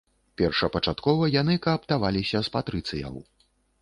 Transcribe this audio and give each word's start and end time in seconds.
Першапачаткова 0.41 1.29
яны 1.41 1.57
кааптаваліся 1.65 2.43
з 2.49 2.53
патрыцыяў. 2.57 3.15